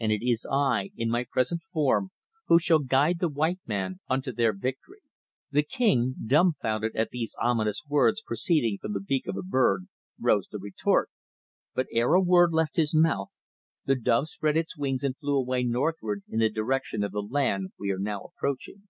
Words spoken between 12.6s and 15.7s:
his mouth the dove spread its wings and flew away